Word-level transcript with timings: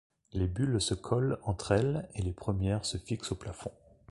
Les 0.33 0.47
bulles 0.47 0.81
se 0.81 0.95
collent 0.95 1.37
entre 1.43 1.73
elles 1.73 2.09
et 2.15 2.23
les 2.23 2.33
premières 2.33 2.85
se 2.87 2.97
fixent 2.97 3.33
au 3.33 3.35
plafond. 3.35 3.71